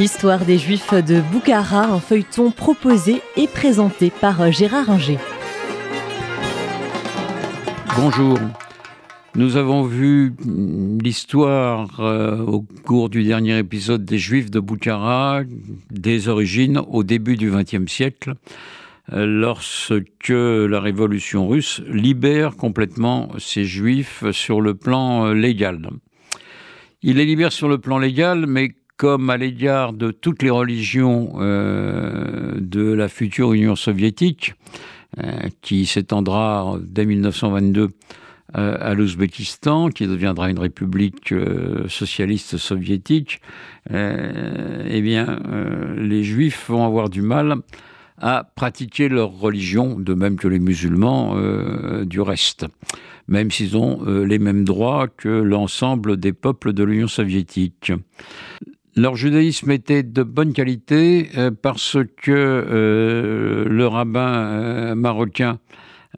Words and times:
L'histoire 0.00 0.46
des 0.46 0.56
Juifs 0.56 0.94
de 0.94 1.20
Boukhara, 1.20 1.84
un 1.84 2.00
feuilleton 2.00 2.50
proposé 2.52 3.20
et 3.36 3.46
présenté 3.46 4.10
par 4.10 4.50
Gérard 4.50 4.88
Inger. 4.88 5.18
Bonjour. 7.98 8.38
Nous 9.34 9.58
avons 9.58 9.82
vu 9.82 10.32
l'histoire 10.42 12.00
euh, 12.00 12.38
au 12.38 12.62
cours 12.86 13.10
du 13.10 13.24
dernier 13.24 13.58
épisode 13.58 14.06
des 14.06 14.16
Juifs 14.16 14.50
de 14.50 14.58
Boukhara, 14.58 15.42
des 15.90 16.28
origines 16.28 16.80
au 16.88 17.04
début 17.04 17.36
du 17.36 17.50
XXe 17.50 17.92
siècle, 17.92 18.36
euh, 19.12 19.26
lorsque 19.26 20.30
la 20.30 20.80
révolution 20.80 21.46
russe 21.46 21.82
libère 21.86 22.56
complètement 22.56 23.28
ces 23.36 23.66
Juifs 23.66 24.24
sur 24.30 24.62
le 24.62 24.72
plan 24.72 25.26
euh, 25.26 25.34
légal. 25.34 25.90
Il 27.02 27.16
les 27.16 27.26
libère 27.26 27.52
sur 27.52 27.68
le 27.68 27.76
plan 27.76 27.98
légal, 27.98 28.46
mais 28.46 28.72
comme 29.00 29.30
à 29.30 29.38
l'égard 29.38 29.94
de 29.94 30.10
toutes 30.10 30.42
les 30.42 30.50
religions 30.50 31.32
euh, 31.36 32.52
de 32.60 32.92
la 32.92 33.08
future 33.08 33.54
Union 33.54 33.74
soviétique, 33.74 34.52
euh, 35.16 35.48
qui 35.62 35.86
s'étendra 35.86 36.76
dès 36.82 37.06
1922 37.06 37.88
euh, 38.58 38.76
à 38.78 38.92
l'Ouzbékistan, 38.92 39.88
qui 39.88 40.06
deviendra 40.06 40.50
une 40.50 40.58
république 40.58 41.32
socialiste 41.88 42.58
soviétique, 42.58 43.40
eh 43.90 45.00
bien, 45.00 45.38
les 45.96 46.22
Juifs 46.22 46.66
vont 46.68 46.84
avoir 46.84 47.08
du 47.08 47.22
mal 47.22 47.54
à 48.18 48.50
pratiquer 48.54 49.08
leur 49.08 49.30
religion, 49.30 49.98
de 49.98 50.12
même 50.12 50.36
que 50.36 50.46
les 50.46 50.58
musulmans 50.58 51.36
du 52.04 52.20
reste 52.20 52.66
même 53.28 53.52
s'ils 53.52 53.76
ont 53.76 54.02
les 54.04 54.40
mêmes 54.40 54.64
droits 54.64 55.06
que 55.06 55.28
l'ensemble 55.28 56.16
des 56.16 56.32
peuples 56.32 56.72
de 56.72 56.82
l'Union 56.82 57.06
soviétique. 57.06 57.92
Leur 58.96 59.14
judaïsme 59.14 59.70
était 59.70 60.02
de 60.02 60.24
bonne 60.24 60.52
qualité 60.52 61.30
euh, 61.36 61.50
parce 61.50 61.96
que 62.22 62.32
euh, 62.32 63.64
le 63.68 63.86
rabbin 63.86 64.34
euh, 64.34 64.94
marocain 64.94 65.58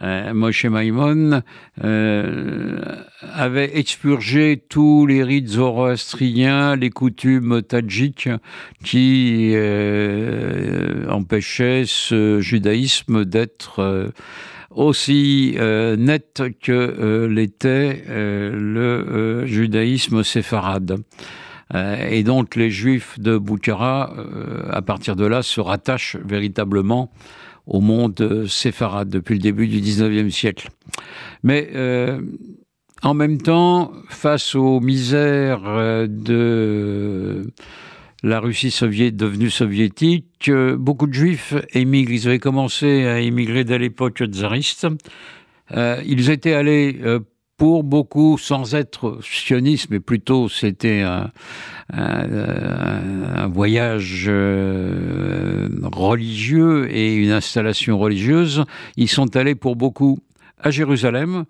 Moshe 0.00 0.64
Maimon 0.64 1.42
avait 1.80 3.78
expurgé 3.78 4.60
tous 4.68 5.06
les 5.06 5.22
rites 5.22 5.48
zoroastriens, 5.48 6.74
les 6.74 6.90
coutumes 6.90 7.62
tadjiques 7.62 8.30
qui 8.82 9.54
empêchaient 11.08 11.84
ce 11.86 12.40
judaïsme 12.40 13.24
d'être 13.26 14.12
aussi 14.70 15.56
net 15.58 16.42
que 16.60 17.26
l'était 17.26 18.02
le 18.08 19.44
judaïsme 19.46 20.24
séfarade. 20.24 20.96
Euh, 21.74 22.08
et 22.10 22.22
donc 22.22 22.56
les 22.56 22.70
juifs 22.70 23.18
de 23.18 23.38
Boukhara, 23.38 24.14
euh, 24.16 24.68
à 24.70 24.82
partir 24.82 25.16
de 25.16 25.24
là, 25.24 25.42
se 25.42 25.60
rattachent 25.60 26.16
véritablement 26.16 27.10
au 27.66 27.80
monde 27.80 28.46
séfarade 28.48 29.08
depuis 29.08 29.34
le 29.34 29.40
début 29.40 29.68
du 29.68 29.80
19e 29.80 30.30
siècle. 30.30 30.68
Mais 31.42 31.70
euh, 31.74 32.20
en 33.02 33.14
même 33.14 33.40
temps, 33.40 33.92
face 34.08 34.54
aux 34.54 34.80
misères 34.80 35.62
de 36.08 37.46
la 38.24 38.40
Russie 38.40 38.70
soviétique 38.70 39.16
devenue 39.16 39.50
soviétique, 39.50 40.50
beaucoup 40.76 41.06
de 41.06 41.12
juifs 41.12 41.54
émigrent. 41.72 42.12
Ils 42.12 42.28
avaient 42.28 42.38
commencé 42.38 43.06
à 43.06 43.20
émigrer 43.20 43.64
dès 43.64 43.78
l'époque 43.78 44.22
tsariste. 44.24 44.86
ils 45.74 46.30
étaient 46.30 46.54
allés 46.54 47.00
pour 47.62 47.84
beaucoup, 47.84 48.38
sans 48.38 48.74
être 48.74 49.20
sioniste, 49.22 49.86
mais 49.88 50.00
plutôt 50.00 50.48
c'était 50.48 51.02
un, 51.02 51.30
voyage 53.46 54.24
euh, 54.26 55.68
religieux 55.84 56.90
et 56.90 57.14
une 57.14 57.30
installation 57.30 58.00
religieuse, 58.00 58.64
ils 58.96 59.08
sont 59.08 59.36
allés 59.36 59.54
pour 59.54 59.76
beaucoup 59.76 60.18
à 60.58 60.72
Jérusalem, 60.72 61.44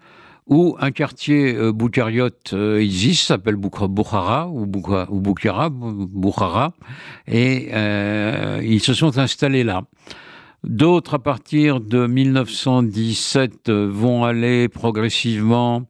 où 0.46 0.76
un 0.80 0.90
quartier 0.90 1.54
euh, 1.54 1.72
euh 2.52 2.78
existe, 2.78 3.28
s'appelle 3.28 3.56
Boukhara 3.56 4.50
ou 4.50 4.66
Boukhara, 4.66 5.70
et 7.26 7.70
euh, 7.72 8.60
ils 8.62 8.80
se 8.80 8.92
sont 8.92 9.16
installés 9.16 9.64
là. 9.64 9.80
D'autres, 10.64 11.14
à 11.14 11.18
partir 11.18 11.80
de 11.80 12.06
1917, 12.06 13.70
vont 13.70 14.24
aller 14.24 14.68
progressivement 14.68 15.88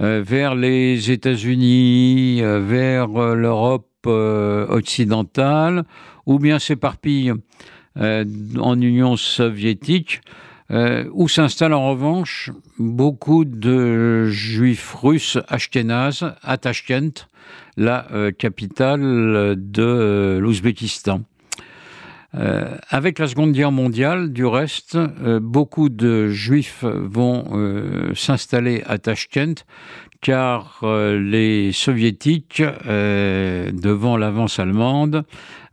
euh, 0.00 0.22
vers 0.26 0.54
les 0.54 1.10
États-Unis, 1.10 2.40
euh, 2.42 2.60
vers 2.60 3.16
euh, 3.16 3.34
l'Europe 3.34 3.86
occidentale, 4.02 5.84
ou 6.24 6.38
bien 6.38 6.58
s'éparpillent 6.58 7.34
en 7.96 8.80
Union 8.80 9.16
soviétique, 9.16 10.22
où 10.70 11.28
s'installent 11.28 11.74
en 11.74 11.90
revanche 11.90 12.50
beaucoup 12.78 13.44
de 13.44 14.24
juifs 14.30 14.94
russes 14.94 15.36
ashkénazes 15.48 16.32
à 16.40 16.56
Tashkent, 16.56 17.28
la 17.76 18.06
capitale 18.38 19.54
de 19.58 20.38
l'Ouzbékistan. 20.40 21.20
Euh, 22.36 22.76
avec 22.88 23.18
la 23.18 23.26
Seconde 23.26 23.52
Guerre 23.52 23.72
mondiale, 23.72 24.32
du 24.32 24.46
reste, 24.46 24.94
euh, 24.96 25.40
beaucoup 25.40 25.88
de 25.88 26.28
Juifs 26.28 26.84
vont 26.84 27.44
euh, 27.52 28.14
s'installer 28.14 28.82
à 28.86 28.98
Tashkent 28.98 29.64
car 30.22 30.80
les 30.82 31.72
Soviétiques, 31.72 32.62
devant 32.86 34.18
l'avance 34.18 34.58
allemande, 34.58 35.24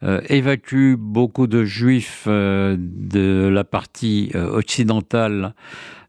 évacuent 0.01 0.96
beaucoup 0.97 1.47
de 1.47 1.66
Juifs 1.66 2.29
de 2.29 3.50
la 3.50 3.63
partie 3.66 4.31
occidentale 4.34 5.53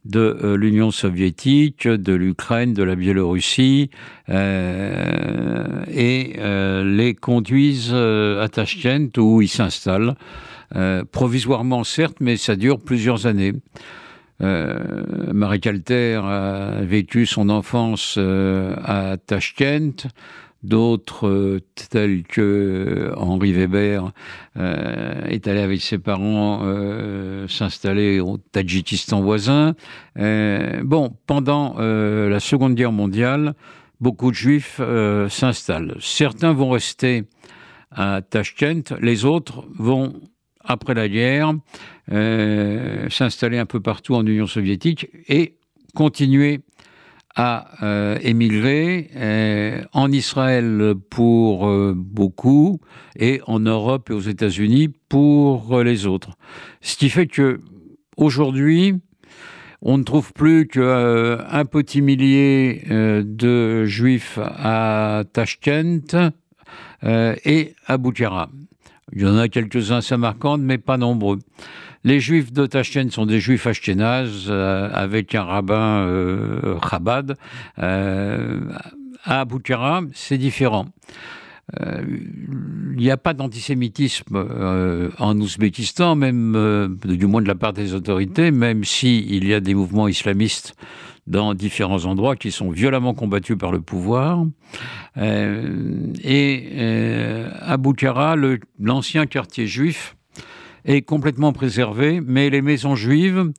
de 0.05 0.39
euh, 0.43 0.57
l'Union 0.57 0.91
soviétique, 0.91 1.87
de 1.87 2.13
l'Ukraine, 2.13 2.73
de 2.73 2.83
la 2.83 2.95
Biélorussie, 2.95 3.91
euh, 4.29 5.85
et 5.93 6.37
euh, 6.39 6.85
les 6.85 7.15
conduisent 7.15 7.95
à 7.95 8.49
Tashkent 8.49 9.17
où 9.19 9.43
ils 9.43 9.49
s'installent, 9.49 10.15
provisoirement 11.13 11.83
certes, 11.83 12.19
mais 12.21 12.37
ça 12.37 12.55
dure 12.55 12.79
plusieurs 12.79 13.27
années. 13.27 13.55
Marie 14.41 15.61
Calter 15.61 16.21
a 16.23 16.83
vécu 16.83 17.25
son 17.25 17.49
enfance 17.49 18.19
à 18.19 19.17
Tashkent 19.27 20.07
d'autres 20.69 21.27
euh, 21.27 21.61
tels 21.91 22.23
que 22.23 22.41
euh, 22.41 23.15
Henri 23.17 23.53
Weber 23.53 24.13
euh, 24.59 25.25
est 25.25 25.49
allé 25.49 25.61
avec 25.61 25.81
ses 25.81 25.99
parents 25.99 26.63
s'installer 27.49 28.21
au 28.21 28.37
Tadjikistan 28.37 29.23
voisin. 29.23 29.75
bon, 30.17 31.17
pendant 31.27 31.77
la 31.79 32.41
Seconde 32.41 32.75
Guerre 32.75 32.93
mondiale, 32.93 33.55
beaucoup 34.01 34.31
de 34.31 34.37
Juifs 34.37 34.81
s'installent. 35.29 35.97
Certains 36.01 36.53
vont 36.53 36.71
rester 36.71 37.25
à 37.91 38.21
Tashkent, 38.23 38.95
les 39.01 39.25
autres 39.25 39.65
vont 39.79 40.13
après 40.65 40.95
la 40.95 41.09
guerre, 41.09 41.55
s'installer 43.11 43.59
un 43.59 43.67
peu 43.67 43.81
partout 43.81 44.15
en 44.15 44.27
Union 44.27 44.47
soviétique 44.47 45.09
et 45.29 45.57
continuer 45.95 46.61
a 47.39 47.69
euh, 47.85 48.19
émigré 48.21 49.11
euh, 49.15 49.83
en 49.93 50.11
Israël 50.11 50.95
pour 51.09 51.69
euh, 51.69 51.95
beaucoup 51.97 52.81
et 53.17 53.41
en 53.47 53.61
Europe 53.61 54.11
et 54.11 54.13
aux 54.13 54.21
États-Unis 54.21 54.89
pour 55.09 55.81
les 55.83 56.07
autres. 56.07 56.31
Ce 56.81 56.97
qui 56.97 57.09
fait 57.09 57.29
que 57.29 57.61
aujourd'hui, 58.17 58.95
on 59.81 59.99
ne 59.99 60.03
trouve 60.03 60.33
plus 60.33 60.67
qu'un 60.67 61.65
petit 61.71 62.03
millier 62.03 62.83
de 62.89 63.85
juifs 63.85 64.41
à 64.43 65.23
Tashkent 65.33 66.17
et 67.05 67.75
à 67.87 67.97
Boukhara. 67.97 68.51
Il 69.13 69.23
y 69.23 69.27
en 69.27 69.39
a 69.39 69.49
quelques-uns 69.49 69.99
à 69.99 70.03
Samarkand, 70.03 70.59
mais 70.59 70.79
pas 70.79 70.97
nombreux. 70.97 71.39
Les 72.05 72.21
juifs 72.21 72.53
de 72.53 72.69
sont 73.11 73.27
des 73.27 73.41
juifs 73.41 73.67
ashkénazes 73.67 74.47
euh, 74.49 74.89
avec 74.93 75.35
un 75.35 75.43
rabbin 75.43 76.07
euh, 76.07 76.79
Chabad. 76.89 77.37
Euh, 77.79 78.61
à 79.25 79.45
Boukhara, 79.45 80.03
c'est 80.15 80.39
différent. 80.39 80.87
Il 81.83 82.97
n'y 82.97 83.11
a 83.11 83.19
pas 83.19 83.35
d'antisémitisme 83.35 84.43
en 85.19 85.39
Ouzbékistan, 85.39 86.15
même 86.15 86.97
du 87.05 87.27
moins 87.27 87.43
de 87.43 87.49
la 87.49 87.57
part 87.57 87.75
des 87.75 87.93
autorités, 87.93 88.51
même 88.51 88.85
s'il 88.85 89.35
il 89.35 89.47
y 89.47 89.53
a 89.53 89.61
des 89.61 89.75
mouvements 89.75 90.09
islamistes 90.09 90.75
dans 91.29 91.55
différents 91.55 92.05
endroits 92.05 92.37
qui 92.37 92.51
sont 92.51 92.71
violemment 92.71 93.15
combattus 93.15 93.57
par 93.57 93.71
le 93.71 93.81
pouvoir. 93.81 94.45
et 95.17 96.69
à 97.61 97.77
Boukhara, 97.77 98.35
l'ancien 98.81 99.27
quartier 99.27 99.67
juif 99.67 100.17
est 100.85 101.03
complètement 101.03 101.53
préservé, 101.53 102.21
mais 102.21 102.51
les 102.51 102.63
maisons 102.63 102.97
juives, 102.97 103.53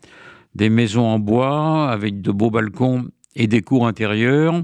des 0.56 0.69
maisons 0.69 1.06
en 1.06 1.19
bois 1.19 1.89
avec 1.89 2.21
de 2.21 2.31
beaux 2.31 2.50
balcons 2.50 3.07
et 3.36 3.48
des 3.48 3.62
cours 3.62 3.88
intérieures, 3.88 4.63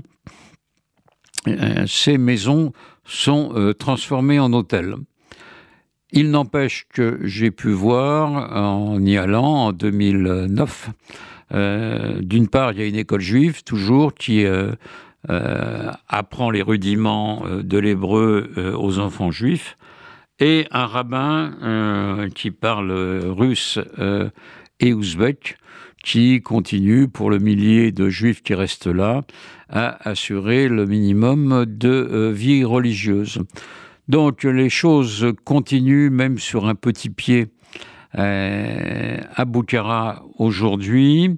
euh, 1.48 1.86
ces 1.88 2.18
maisons 2.18 2.74
sont 3.06 3.52
euh, 3.56 3.74
transformées 3.74 4.40
en 4.40 4.52
hôtels. 4.54 4.96
Il 6.12 6.32
n'empêche 6.32 6.88
que 6.90 7.20
j'ai 7.24 7.52
pu 7.52 7.70
voir 7.70 8.56
en 8.56 9.04
y 9.04 9.18
allant 9.18 9.68
en 9.68 9.72
2009, 9.74 10.90
euh, 10.90 10.92
d'une 11.52 12.48
part, 12.48 12.72
il 12.72 12.80
y 12.80 12.82
a 12.82 12.88
une 12.88 12.96
école 12.96 13.22
juive 13.22 13.64
toujours 13.64 14.14
qui 14.14 14.46
euh, 14.46 14.72
euh, 15.30 15.92
apprend 16.08 16.50
les 16.50 16.62
rudiments 16.62 17.44
de 17.48 17.78
l'hébreu 17.78 18.74
aux 18.78 19.00
enfants 19.00 19.32
juifs, 19.32 19.78
et 20.40 20.68
un 20.72 20.86
rabbin 20.86 22.28
qui 22.36 22.52
parle 22.52 22.92
russe 22.92 23.80
et 24.80 24.94
ouzbek 24.94 25.58
qui 26.04 26.42
continue, 26.42 27.08
pour 27.08 27.32
le 27.32 27.40
millier 27.40 27.92
de 27.92 28.10
juifs 28.10 28.44
qui 28.44 28.54
restent 28.54 28.86
là, 28.86 29.24
à 29.70 30.08
assurer 30.08 30.68
le 30.68 30.86
minimum 30.86 31.66
de 31.66 32.32
vie 32.32 32.64
religieuse. 32.64 33.40
Donc 34.08 34.44
les 34.44 34.70
choses 34.70 35.34
continuent 35.44 36.12
même 36.12 36.38
sur 36.38 36.68
un 36.68 36.76
petit 36.76 37.10
pied 37.10 37.48
euh, 37.48 37.55
à 38.18 39.46
Boukhara 39.46 40.24
aujourd'hui. 40.38 41.38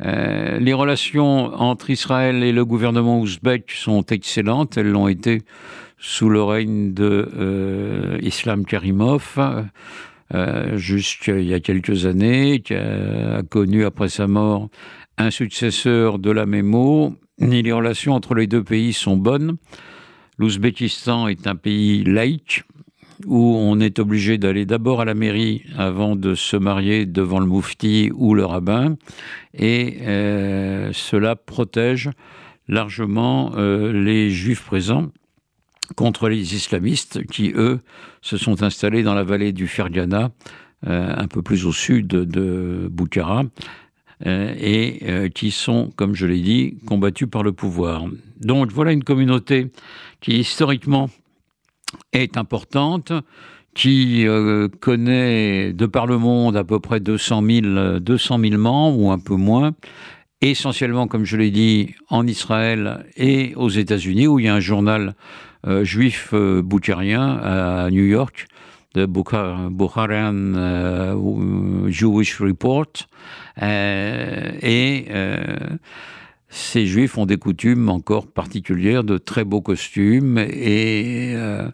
Euh, 0.00 0.58
les 0.60 0.72
relations 0.72 1.52
entre 1.54 1.90
Israël 1.90 2.44
et 2.44 2.52
le 2.52 2.64
gouvernement 2.64 3.20
ouzbek 3.20 3.70
sont 3.72 4.04
excellentes. 4.06 4.76
Elles 4.76 4.90
l'ont 4.90 5.08
été 5.08 5.42
sous 5.98 6.28
le 6.28 6.42
règne 6.42 6.94
de 6.94 7.28
euh, 7.36 8.18
Islam 8.22 8.64
Karimov, 8.64 9.38
euh, 10.34 10.76
jusqu'il 10.76 11.44
y 11.44 11.54
a 11.54 11.60
quelques 11.60 12.06
années, 12.06 12.60
qui 12.60 12.74
a 12.74 13.42
connu 13.48 13.84
après 13.84 14.08
sa 14.08 14.28
mort 14.28 14.68
un 15.16 15.30
successeur 15.30 16.20
de 16.20 16.30
la 16.30 16.46
Mémo. 16.46 17.14
Les 17.38 17.72
relations 17.72 18.14
entre 18.14 18.34
les 18.34 18.46
deux 18.46 18.62
pays 18.62 18.92
sont 18.92 19.16
bonnes. 19.16 19.56
L'Ouzbékistan 20.38 21.26
est 21.26 21.48
un 21.48 21.56
pays 21.56 22.04
laïque 22.04 22.62
où 23.26 23.56
on 23.56 23.80
est 23.80 23.98
obligé 23.98 24.38
d'aller 24.38 24.64
d'abord 24.64 25.00
à 25.00 25.04
la 25.04 25.14
mairie 25.14 25.62
avant 25.76 26.16
de 26.16 26.34
se 26.34 26.56
marier 26.56 27.06
devant 27.06 27.40
le 27.40 27.46
moufti 27.46 28.10
ou 28.14 28.34
le 28.34 28.44
rabbin, 28.44 28.96
et 29.54 29.98
euh, 30.02 30.90
cela 30.92 31.36
protège 31.36 32.10
largement 32.68 33.52
euh, 33.56 33.92
les 33.92 34.30
juifs 34.30 34.64
présents 34.64 35.08
contre 35.96 36.28
les 36.28 36.54
islamistes 36.54 37.24
qui, 37.26 37.52
eux, 37.56 37.80
se 38.20 38.36
sont 38.36 38.62
installés 38.62 39.02
dans 39.02 39.14
la 39.14 39.24
vallée 39.24 39.52
du 39.52 39.66
Fergana, 39.66 40.30
euh, 40.86 41.14
un 41.16 41.26
peu 41.26 41.42
plus 41.42 41.64
au 41.64 41.72
sud 41.72 42.08
de 42.08 42.88
Boukhara, 42.90 43.44
et 44.26 45.30
qui 45.32 45.52
sont, 45.52 45.92
comme 45.94 46.16
je 46.16 46.26
l'ai 46.26 46.40
dit, 46.40 46.74
combattus 46.86 47.28
par 47.30 47.44
le 47.44 47.52
pouvoir. 47.52 48.04
Donc 48.40 48.72
voilà 48.72 48.90
une 48.90 49.04
communauté 49.04 49.70
qui 50.20 50.40
historiquement 50.40 51.08
est 52.12 52.36
importante, 52.36 53.12
qui 53.74 54.26
euh, 54.26 54.68
connaît 54.80 55.72
de 55.72 55.86
par 55.86 56.06
le 56.06 56.18
monde 56.18 56.56
à 56.56 56.64
peu 56.64 56.80
près 56.80 57.00
200 57.00 57.42
000, 57.44 57.98
200 58.00 58.38
000 58.40 58.60
membres 58.60 58.98
ou 58.98 59.10
un 59.10 59.18
peu 59.18 59.36
moins, 59.36 59.72
essentiellement, 60.40 61.06
comme 61.06 61.24
je 61.24 61.36
l'ai 61.36 61.50
dit, 61.50 61.94
en 62.08 62.26
Israël 62.26 63.06
et 63.16 63.54
aux 63.56 63.68
États-Unis, 63.68 64.26
où 64.26 64.38
il 64.38 64.46
y 64.46 64.48
a 64.48 64.54
un 64.54 64.60
journal 64.60 65.14
euh, 65.66 65.84
juif 65.84 66.30
euh, 66.34 66.62
à 66.62 67.88
New 67.90 68.04
York, 68.04 68.46
de 68.94 69.06
Bukharian 69.06 70.54
euh, 70.54 71.88
Jewish 71.88 72.40
Report, 72.40 72.92
et 73.60 75.06
ces 76.48 76.86
juifs 76.86 77.18
ont 77.18 77.26
des 77.26 77.36
coutumes 77.36 77.88
encore 77.88 78.26
particulières, 78.26 79.04
de 79.04 79.18
très 79.18 79.44
beaux 79.44 79.60
costumes 79.60 80.38
et 80.38 81.34
euh, 81.34 81.68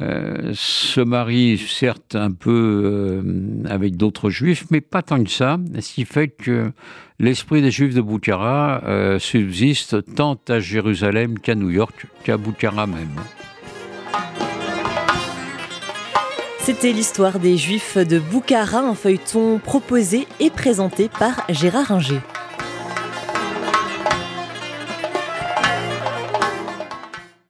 euh, 0.00 0.52
se 0.54 1.02
marient 1.02 1.58
certes 1.58 2.14
un 2.14 2.30
peu 2.30 2.82
euh, 2.84 3.62
avec 3.68 3.96
d'autres 3.96 4.30
juifs, 4.30 4.64
mais 4.70 4.80
pas 4.80 5.02
tant 5.02 5.22
que 5.22 5.30
ça, 5.30 5.58
ce 5.78 5.92
qui 5.92 6.06
fait 6.06 6.28
que 6.28 6.72
l'esprit 7.18 7.60
des 7.60 7.70
juifs 7.70 7.94
de 7.94 8.00
Boukhara 8.00 8.82
subsiste 9.18 10.14
tant 10.14 10.40
à 10.48 10.60
Jérusalem 10.60 11.38
qu'à 11.38 11.54
New 11.54 11.70
York, 11.70 12.06
qu'à 12.24 12.38
Boukhara 12.38 12.86
même. 12.86 13.20
C'était 16.60 16.92
l'histoire 16.92 17.38
des 17.38 17.56
Juifs 17.56 17.96
de 17.96 18.18
Boukhara, 18.18 18.80
un 18.80 18.94
feuilleton 18.94 19.58
proposé 19.58 20.26
et 20.38 20.50
présenté 20.50 21.08
par 21.08 21.44
Gérard 21.48 21.90
Inger. 21.90 22.20